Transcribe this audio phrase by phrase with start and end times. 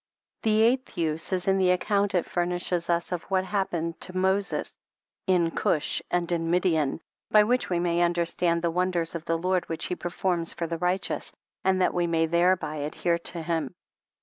[0.41, 4.73] The eighth use is in the account it furnishes us of what happened to Moses
[5.27, 9.69] in Gush and in Midian, by which we may understand the wonders of the Lord
[9.69, 11.31] which he performs for the righteous,
[11.63, 13.75] and that we may thereby adhere to him.